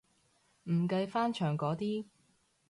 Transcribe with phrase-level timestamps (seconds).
[0.63, 2.05] 唔計翻牆嗰啲